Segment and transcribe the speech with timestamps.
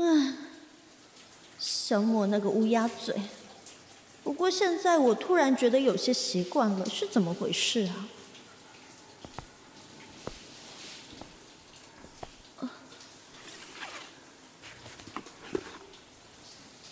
[0.00, 0.34] 唉，
[1.58, 3.20] 小莫那个乌鸦嘴。
[4.24, 8.08] 不过现在我突然觉得有些习惯了，是怎么回事啊？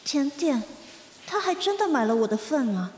[0.04, 0.62] 甜点，
[1.27, 2.93] 他还真的买了我的份啊！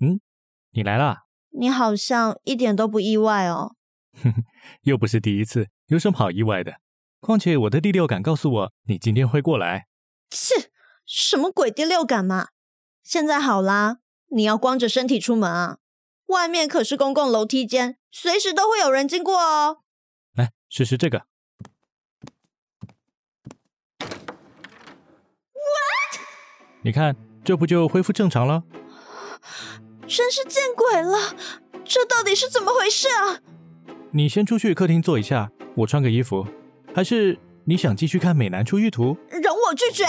[0.00, 0.20] 嗯，
[0.70, 1.29] 你来了？
[1.50, 3.76] 你好像一点都不意外哦。
[4.22, 4.44] 哼哼，
[4.82, 6.74] 又不是第一次，有什么好意外的？
[7.20, 9.86] 况且我的第六感告诉我，你今天会过来。
[10.30, 10.70] 切，
[11.04, 12.48] 什么鬼第六感嘛！
[13.02, 15.78] 现在好啦，你要光着身体出门啊？
[16.26, 19.78] 外面可是公共楼梯间，随时都会有人经过哦。
[20.34, 21.26] 来试试这个。
[25.54, 26.20] What？
[26.82, 28.62] 你看，这不就恢复正常了？
[30.10, 31.36] 真是见鬼了！
[31.84, 33.38] 这到底是怎么回事啊？
[34.10, 36.44] 你先出去客厅坐一下，我穿个衣服。
[36.92, 39.16] 还是你想继续看美男出浴图？
[39.30, 40.04] 容我拒绝。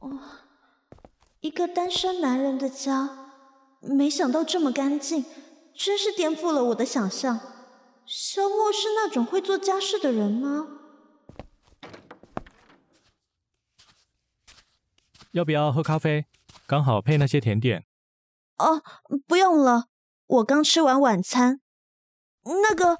[0.00, 0.18] 哦，
[1.40, 3.10] 一个单身男人的家，
[3.82, 5.26] 没想到这么干净，
[5.74, 7.38] 真是颠覆了我的想象。
[8.06, 10.79] 肖莫是那种会做家事的人吗？
[15.32, 16.26] 要不要喝咖啡？
[16.66, 17.84] 刚好配那些甜点。
[18.58, 18.82] 哦，
[19.26, 19.86] 不用了，
[20.26, 21.60] 我刚吃完晚餐。
[22.44, 22.96] 那个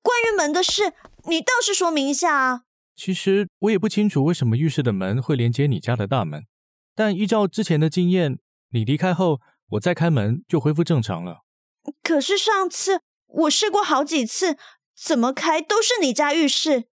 [0.00, 2.62] 关于门的事，你倒是说明一下啊。
[2.96, 6.44] 其实我也不清楚为什么浴室的门会连接你家的大门，
[6.94, 8.38] 但依照之前的经验，
[8.70, 11.42] 你离开后，我再开门就恢复正常了。
[12.02, 14.56] 可是上次我试过好几次，
[14.96, 16.84] 怎么开都是你家浴室。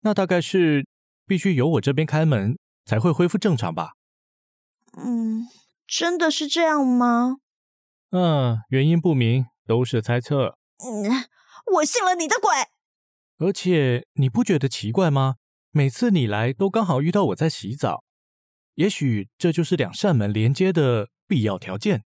[0.00, 0.86] 那大概是
[1.26, 3.94] 必须由我这边开门才会恢复正常吧？
[4.96, 5.46] 嗯，
[5.86, 7.36] 真的是这样吗？
[8.10, 10.56] 嗯，原因不明，都是猜测。
[10.84, 11.26] 嗯，
[11.74, 12.50] 我信了你的鬼。
[13.38, 15.36] 而且你不觉得奇怪吗？
[15.70, 18.02] 每次你来都刚好遇到我在洗澡，
[18.74, 22.04] 也许这就是两扇门连接的必要条件。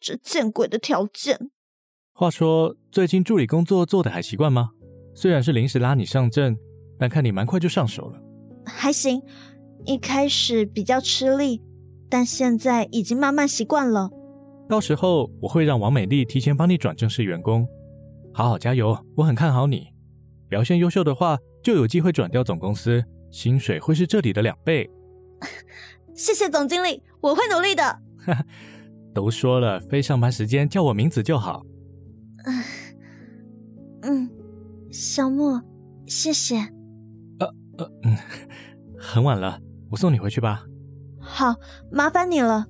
[0.00, 1.50] 这见鬼的条件！
[2.12, 4.70] 话说，最近助理工作做的还习惯吗？
[5.14, 6.56] 虽然是临时拉你上阵，
[6.98, 8.18] 但看你蛮快就上手了。
[8.64, 9.22] 还行，
[9.86, 11.62] 一开始比较吃力，
[12.10, 14.10] 但现在已经慢慢习惯了。
[14.68, 17.66] 到时候我会让王美丽提前帮你转正式员工，
[18.34, 18.98] 好好加油！
[19.16, 19.86] 我很看好你，
[20.48, 24.90] 表现优秀的话就有机会转调总公司，薪水会是这里的两倍。
[26.14, 28.00] 谢谢总经理，我会努力的。
[29.14, 31.64] 都说了，非上班时间叫我名字就好。
[34.02, 34.28] 嗯，
[34.90, 35.62] 小莫，
[36.06, 36.56] 谢谢。
[37.38, 37.46] 呃
[37.78, 38.16] 呃嗯，
[38.98, 39.60] 很晚了，
[39.90, 40.64] 我送你回去吧。
[41.20, 41.54] 好，
[41.90, 42.66] 麻烦你了。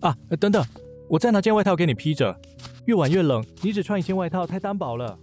[0.00, 0.64] 啊，等等，
[1.08, 2.38] 我再拿件外套给你披着。
[2.86, 5.18] 越晚越冷，你只穿一件外套太单薄了。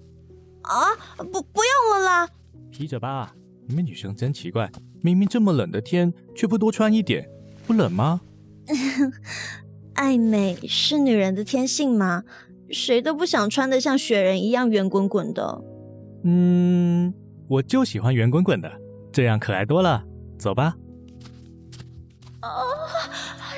[0.64, 2.30] 啊，不，不用了啦。
[2.72, 3.36] 披着吧，
[3.68, 4.72] 你们女生真奇怪，
[5.02, 7.30] 明明这么冷的天，却不多穿一点，
[7.68, 8.22] 不冷吗？
[9.94, 12.24] 爱美是女人的天性嘛，
[12.70, 15.62] 谁都不想穿的像雪人一样圆滚滚的。
[16.24, 17.14] 嗯，
[17.48, 18.72] 我就喜欢圆滚滚的，
[19.12, 20.04] 这样可爱多了。
[20.42, 20.74] 走吧。
[22.42, 22.50] 啊，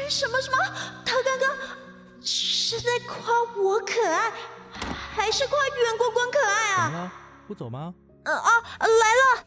[0.10, 0.58] 什么什么？
[1.06, 1.50] 他刚刚
[2.22, 4.30] 是在夸我可爱，
[5.16, 7.14] 还是夸圆滚滚可爱啊？
[7.48, 7.94] 不走吗？
[8.26, 8.50] 嗯啊，
[8.80, 8.88] 来
[9.22, 9.46] 了。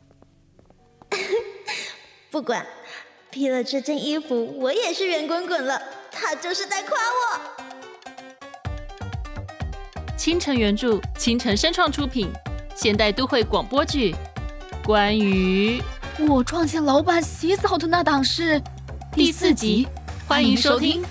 [2.32, 2.66] 不管，
[3.30, 5.78] 披了这件衣服，我也是圆滚滚了。
[6.10, 7.38] 他就是在夸我。
[10.16, 12.32] 倾城原著，倾城声创出品，
[12.74, 14.16] 现代都会广播剧。
[14.82, 15.82] 关于
[16.24, 18.60] 我撞见老板洗澡的那档事，
[19.12, 19.86] 第四集，
[20.26, 21.02] 欢迎收听。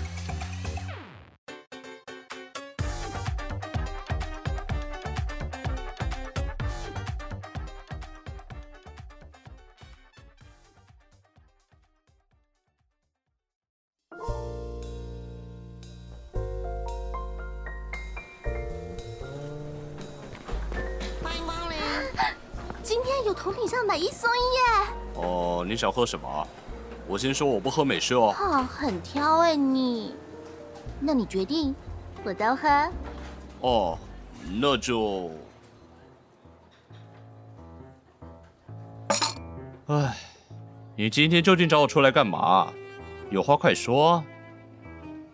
[25.66, 26.48] 你想喝什么？
[27.08, 28.34] 我先说我不喝美式哦。
[28.38, 30.14] 哦，很挑哎你。
[30.98, 31.74] 那你决定，
[32.24, 32.68] 我都喝。
[33.60, 33.98] 哦，
[34.60, 35.30] 那就……
[39.86, 40.16] 哎，
[40.96, 42.72] 你今天究竟找我出来干嘛？
[43.30, 44.24] 有话快说。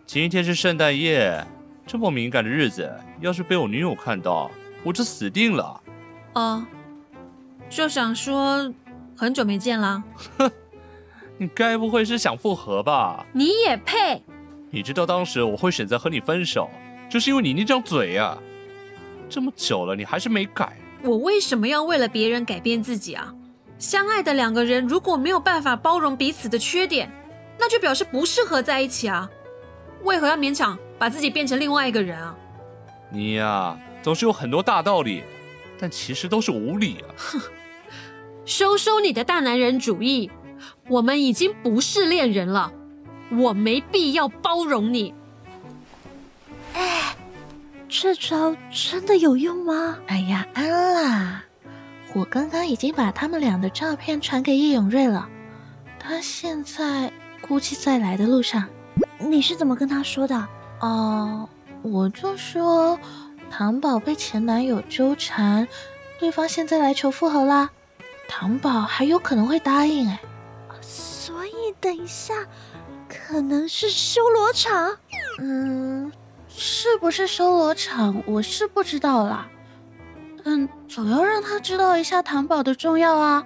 [0.05, 1.43] 今天是圣诞夜，
[1.87, 4.51] 这么敏感的日子，要是被我女友看到，
[4.83, 5.81] 我就死定了。
[6.35, 6.63] 哦，
[7.69, 8.71] 就想说
[9.15, 10.03] 很久没见了。
[10.37, 10.51] 哼，
[11.37, 13.25] 你该不会是想复合吧？
[13.33, 14.21] 你也配？
[14.69, 16.69] 你知道当时我会选择和你分手，
[17.09, 18.37] 就是因为你那张嘴呀。
[19.29, 20.77] 这么久了，你还是没改。
[21.03, 23.33] 我为什么要为了别人改变自己啊？
[23.77, 27.11] 相爱的两个人如果没有办法包容彼此的缺点，
[27.59, 29.29] 那就表示不适合在一起啊！
[30.03, 32.35] 为何要勉强把自己变成另外一个人啊？
[33.11, 35.23] 你呀，总是有很多大道理，
[35.77, 37.07] 但其实都是无理啊！
[37.17, 37.41] 哼，
[38.45, 40.29] 收收你的大男人主义！
[40.89, 42.73] 我们已经不是恋人了，
[43.31, 45.13] 我没必要包容你。
[46.73, 47.15] 哎，
[47.87, 49.97] 这招真的有用吗？
[50.07, 51.43] 哎呀，安啦！
[52.13, 55.29] 我刚刚已经把他们俩的照片传给叶永瑞了，
[55.97, 57.11] 他现在
[57.41, 58.67] 估计在来的路上。
[59.19, 60.47] 你是怎么跟他说的？
[60.81, 61.47] 哦，
[61.81, 62.99] 我就说
[63.49, 65.65] 糖宝被前男友纠缠，
[66.19, 67.69] 对方现在来求复合啦，
[68.35, 70.19] 糖宝还有可能会答应哎。
[70.81, 72.33] 所以等一下，
[73.07, 74.97] 可能是修罗场。
[75.37, 76.11] 嗯，
[76.47, 79.47] 是不是修罗场，我是不知道啦。
[80.45, 83.45] 嗯，总要让他知道一下糖宝的重要啊。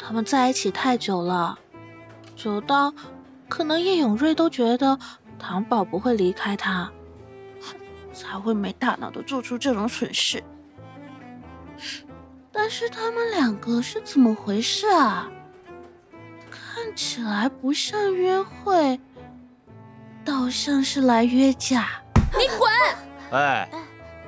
[0.00, 1.56] 他们在一起太久了，
[2.34, 2.92] 久到
[3.48, 4.98] 可能叶永瑞都觉得
[5.38, 6.90] 糖宝不会离开他，
[8.12, 10.42] 才会没大脑的做出这种蠢事。
[12.52, 15.30] 但是他们两个是怎么回事啊？
[16.50, 18.98] 看起来不像约会，
[20.24, 21.88] 倒像是来约架。
[22.38, 22.70] 你滚！
[23.32, 23.68] 哎。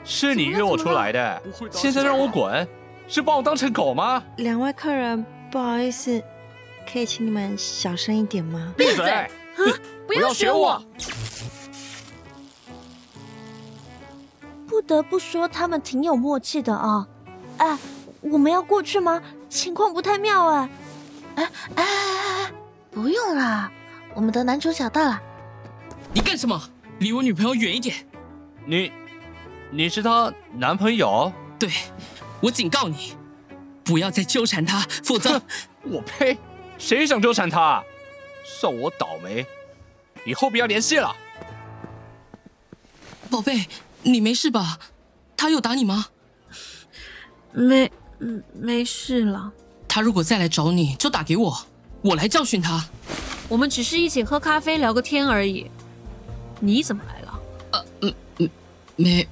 [0.05, 2.67] 是你约我出来的，现在让我滚，
[3.07, 4.21] 是把我当成狗吗？
[4.39, 6.21] 两位客人，不好意思，
[6.93, 8.75] 可以请你们小声一点吗？
[8.77, 9.31] 闭嘴！
[10.05, 10.83] 不要学我！
[14.67, 17.07] 不得不说，他们挺有默契的啊！
[17.59, 17.79] 哎，
[18.23, 19.23] 我们要过去吗？
[19.49, 20.71] 情况不太妙哎！
[21.35, 21.85] 哎哎哎
[22.45, 22.53] 哎，
[22.91, 23.71] 不用啦，
[24.15, 25.21] 我们的男主角到了。
[26.15, 26.61] 你干什么？
[26.99, 27.95] 离我女朋友远一点！
[28.65, 28.93] 你。
[29.75, 31.33] 你是她男朋友？
[31.59, 31.71] 对，
[32.43, 33.17] 我警告你，
[33.83, 35.41] 不要再纠缠她，否则
[35.85, 36.37] 我呸！
[36.79, 37.83] 谁想纠缠她？
[38.45, 39.47] 算我倒霉，
[40.27, 41.17] 以后不要联系了。
[43.31, 43.67] 宝贝，
[44.03, 44.79] 你没事吧？
[45.37, 46.09] 他有打你吗？
[47.53, 47.91] 没，
[48.55, 49.53] 没事了。
[49.89, 51.59] 他如果再来找你，就打给我，
[52.03, 52.85] 我来教训他。
[53.49, 55.71] 我们只是一起喝咖啡聊个天而已。
[56.61, 57.41] 你怎么来了？
[57.73, 58.51] 呃，嗯嗯，
[58.97, 59.29] 没。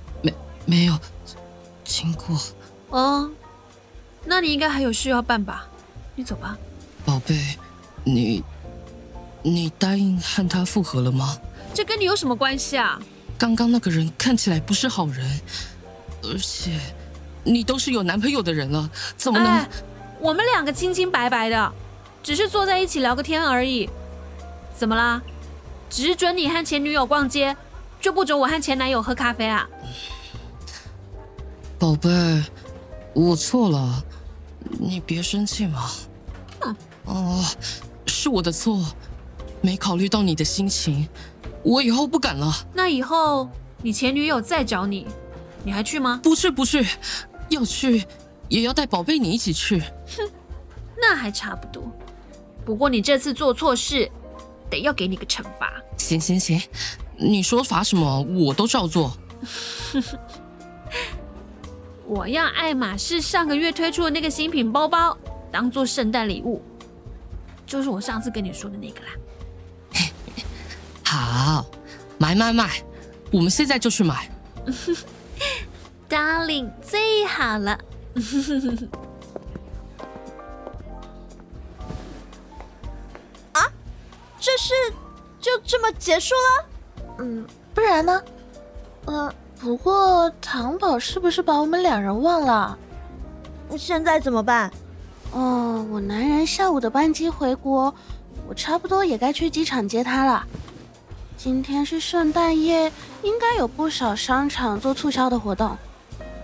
[0.66, 0.96] 没有
[1.82, 2.38] 经过
[2.90, 3.28] 哦，
[4.24, 5.66] 那你应该还有事要办吧？
[6.14, 6.56] 你走吧，
[7.04, 7.56] 宝贝，
[8.04, 8.44] 你
[9.42, 11.36] 你答应和他复合了吗？
[11.74, 13.00] 这跟你有什么关系啊？
[13.36, 15.40] 刚刚那个人看起来不是好人，
[16.22, 16.78] 而且
[17.44, 19.66] 你都是有男朋友的人了，怎么能？
[20.20, 21.72] 我们两个清清白白的，
[22.22, 23.88] 只是坐在一起聊个天而已，
[24.76, 25.20] 怎么啦？
[25.88, 27.56] 只准你和前女友逛街，
[28.00, 29.68] 就不准我和前男友喝咖啡啊？
[31.78, 32.08] 宝贝，
[33.14, 34.04] 我错了，
[34.78, 35.90] 你别生气嘛。
[37.06, 37.42] 哦，
[38.06, 38.84] 是我的错，
[39.62, 41.08] 没考虑到你的心情，
[41.62, 42.52] 我以后不敢了。
[42.74, 43.48] 那以后
[43.82, 45.06] 你前女友再找你，
[45.64, 46.20] 你还去吗？
[46.22, 46.86] 不去，不去，
[47.50, 48.04] 要去
[48.48, 49.80] 也要带宝贝你一起去。
[49.80, 50.28] 哼，
[51.00, 51.82] 那还差不多。
[52.64, 54.10] 不过你这次做错事，
[54.68, 55.72] 得要给你个惩罚。
[55.96, 56.60] 行行行，
[57.16, 59.12] 你说罚什么我都照做。
[62.06, 65.16] 我要爱马仕上个月推出的那个新品包包
[65.52, 66.60] 当做圣诞礼物，
[67.66, 69.06] 就是我上次跟你说的那个啦。
[71.04, 71.66] 好，
[72.18, 72.82] 买买买，
[73.30, 74.28] 我们现在就去买。
[76.10, 77.78] Darling，最好了。
[83.52, 83.62] 啊，
[84.40, 84.74] 这是
[85.40, 86.66] 就这么结束了？
[87.20, 88.22] 嗯，不然呢？
[89.06, 89.32] 嗯。
[89.62, 92.78] 不过糖宝是不是把我们两人忘了？
[93.76, 94.70] 现在怎么办？
[95.32, 97.94] 哦，我男人下午的班机回国，
[98.48, 100.46] 我差不多也该去机场接他了。
[101.36, 102.90] 今天是圣诞夜，
[103.22, 105.76] 应该有不少商场做促销的活动。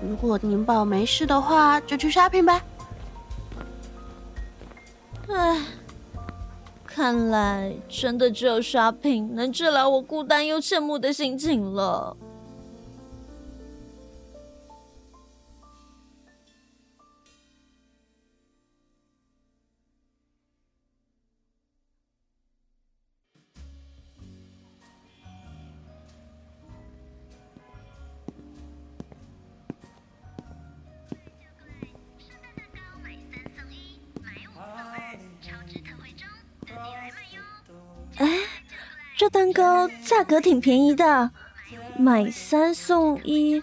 [0.03, 2.63] 如果宁宝没事的话，就去 shopping 呗。
[5.29, 5.61] 唉，
[6.85, 12.17] 看来真的只有 shopping 能治疗我孤单又羡慕的心情了。
[40.05, 41.31] 价格挺便宜的，
[41.99, 43.63] 买三送一。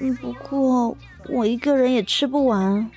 [0.00, 0.96] 嗯，不过
[1.28, 2.90] 我一个人也吃不完。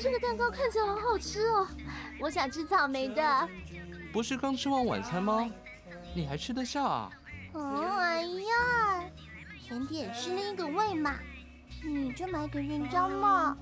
[0.00, 1.66] 这个蛋糕看起来好好吃哦，
[2.20, 3.48] 我想吃草莓的。
[4.12, 5.50] 不是刚吃完晚餐吗？
[6.14, 7.10] 你还吃得下啊？
[7.52, 9.04] 哦，哎呀，
[9.60, 11.16] 甜点是另一个味嘛，
[11.84, 13.56] 你就买给人家嘛。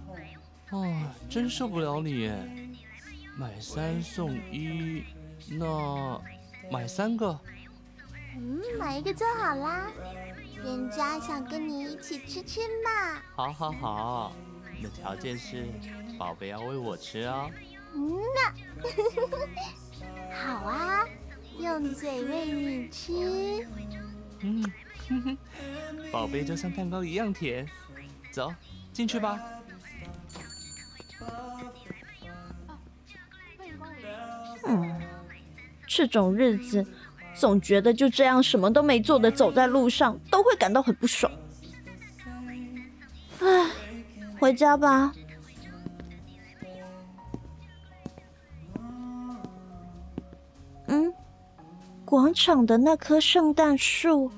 [0.71, 2.31] 啊，真受不了你！
[3.37, 5.05] 买三送一，
[5.51, 6.21] 那
[6.71, 7.39] 买三个？
[8.37, 9.91] 嗯，买一个就好啦。
[10.63, 13.21] 人家想跟你一起吃吃嘛。
[13.35, 14.33] 好，好，好。
[14.77, 15.67] 你的条件是，
[16.19, 17.51] 宝贝要喂我吃哦。
[17.95, 18.53] 嗯呐，
[20.37, 21.07] 好啊，
[21.59, 23.67] 用嘴喂你吃。
[24.41, 24.63] 嗯，
[25.09, 25.39] 哼哼，
[26.13, 27.67] 宝贝就像蛋糕一样甜。
[28.31, 28.53] 走，
[28.93, 29.41] 进去吧。
[35.97, 36.87] 这种日子，
[37.35, 41.33] 总觉得就这样什么都没做的走在路上，都会感到很不爽。
[43.41, 43.71] 唉，
[44.39, 45.11] 回家吧。
[50.89, 51.11] 嗯，
[52.05, 54.31] 广场的那棵圣诞树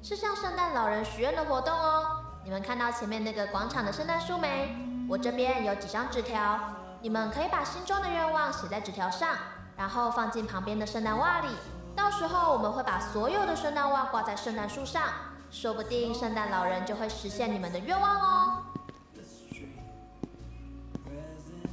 [0.00, 2.24] 是向圣诞老人许愿的活动哦。
[2.42, 4.74] 你们看到前面那个广场的圣诞树没？
[5.06, 6.58] 我这边有几张纸条。
[7.02, 9.34] 你们可以把心中的愿望写在纸条上，
[9.80, 11.48] 然后放进旁边的圣诞袜里。
[11.96, 15.04] 到时候我们会把所有的圣诞袜挂在圣诞树上，
[15.50, 18.62] 说不定圣诞老人就会实现你们的愿望哦。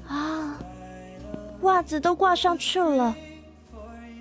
[0.07, 0.57] 啊，
[1.63, 3.13] 袜子都挂上去了，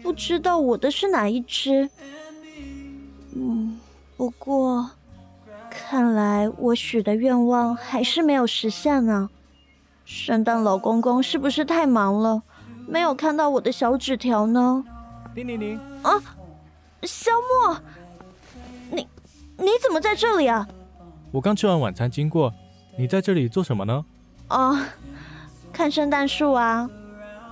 [0.02, 1.88] 不知道我的是哪一只。
[3.36, 3.78] 嗯，
[4.16, 4.90] 不过
[5.70, 9.30] 看来我许的愿望还是没有实现呢。
[10.04, 12.42] 圣诞老公公是不是太忙了，
[12.86, 14.84] 没有看到我的小纸条呢？
[15.34, 15.80] 叮铃铃！
[16.02, 16.22] 啊，
[17.02, 17.30] 肖
[17.64, 17.78] 莫，
[18.90, 19.06] 你
[19.58, 20.66] 你怎么在这里啊？
[21.32, 22.52] 我刚吃完晚餐经过，
[22.96, 24.04] 你在这里做什么呢？
[24.48, 24.78] 哦，
[25.72, 26.88] 看圣诞树啊。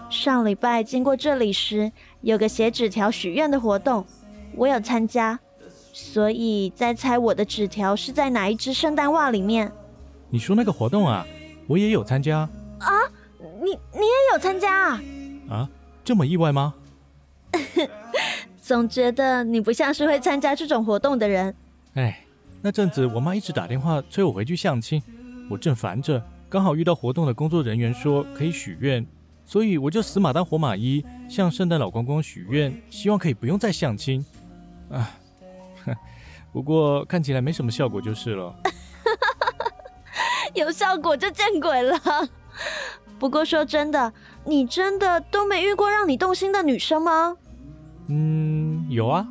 [0.08, 4.06] 上礼拜经过这里时，有个写纸条许愿的活动，
[4.54, 5.38] 我有参加，
[5.92, 9.72] 所以在猜我的纸条是在哪一只圣诞袜里面。
[10.30, 11.26] 你说那个活动啊？
[11.66, 12.48] 我也有参加
[12.78, 12.90] 啊！
[13.62, 15.00] 你你也有参加啊？
[15.54, 15.68] 啊，
[16.04, 16.74] 这么意外吗？
[18.60, 21.54] 总觉得你不像是会参加这种活动的人。
[21.94, 22.24] 哎，
[22.60, 25.00] 那阵子我妈一直打电话催我回去相亲，
[25.48, 29.06] 我正烦着，刚好遇到活动的工作人员说可以许愿，
[29.44, 34.24] 所以我就死马当活马医，向圣诞老公公许愿，希望可以不用再相亲。
[34.90, 35.10] 啊，
[36.52, 38.54] 不过看起来没什么效果就是了。
[40.54, 41.98] 有效果就见鬼了。
[43.18, 44.12] 不过说真的，
[44.44, 47.36] 你真的都没遇过让你动心的女生吗？
[48.08, 49.26] 嗯，有啊。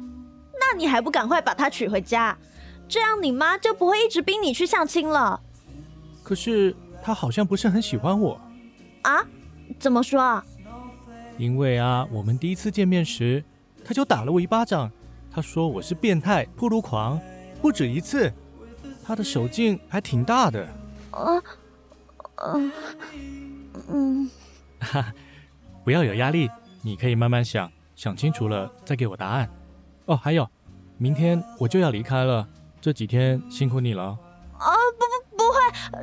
[0.60, 2.38] 那你还不赶快把她娶回家，
[2.88, 5.40] 这样你妈就不会一直逼你去相亲了。
[6.24, 8.40] 可是她好像不是很喜欢我。
[9.04, 9.26] 啊？
[9.80, 10.44] 怎么说啊？
[11.38, 13.44] 因为啊，我们第一次见面时，
[13.84, 14.90] 她就打了我一巴掌，
[15.32, 17.20] 她说我是变态、铺路狂，
[17.62, 18.32] 不止一次。
[19.06, 20.66] 她的手劲还挺大的。
[21.12, 21.42] 啊，
[22.38, 22.72] 嗯，
[23.90, 24.32] 嗯，
[24.84, 25.14] 哈，
[25.84, 26.50] 不要有压力，
[26.82, 29.50] 你可以慢慢想，想清楚了再给我答案。
[30.06, 30.48] 哦，还有，
[30.98, 32.48] 明天我就要离开了，
[32.82, 34.18] 这几天辛苦你了。
[34.58, 35.44] 啊，不不不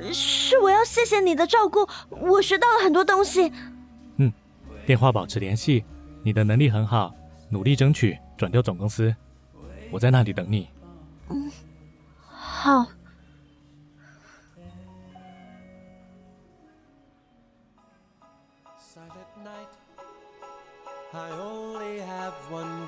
[0.03, 3.53] 会，是我要谢谢你的照顾，我学到了很多东西。
[4.17, 4.33] 嗯，
[4.87, 5.85] 电话保持联系，
[6.23, 7.15] 你的能力很好，
[7.49, 9.15] 努力争取转调总公司，
[9.91, 10.69] 我在那里等你。
[11.29, 11.51] 嗯，
[12.27, 12.87] 好。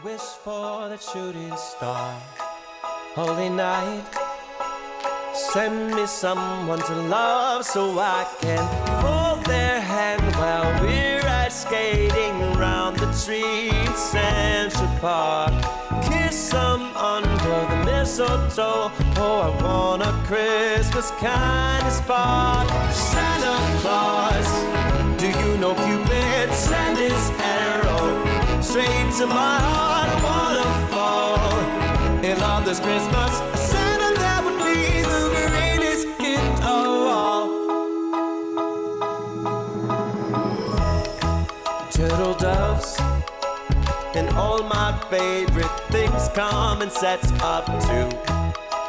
[0.04, 2.20] Wish for the shooting star.
[3.14, 4.04] Holy night,
[5.32, 8.64] send me someone to love so I can
[9.00, 15.52] hold their hand while we're ice skating around the trees in Central Park.
[16.04, 18.90] Kiss them under the mistletoe.
[19.18, 22.68] Oh, I want a Christmas kind of spark.
[22.92, 24.51] Santa Claus,
[28.72, 31.36] straight to my heart waterfall.
[32.24, 33.32] And on this Christmas,
[33.70, 36.86] Santa, that would be the greatest gift of
[37.18, 37.48] all.
[41.90, 42.96] Turtle doves
[44.14, 48.08] and all my favorite things come and sets up too.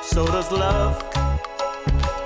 [0.02, 0.96] So does love.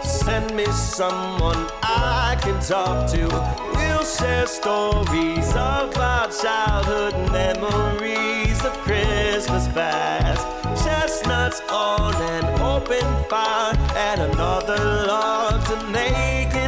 [0.03, 3.66] Send me someone I can talk to
[4.07, 10.45] share stories of our childhood memories of Christmas past.
[10.83, 16.66] Chestnuts on an open fire and another log to make it.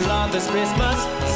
[0.00, 1.33] Love this Christmas.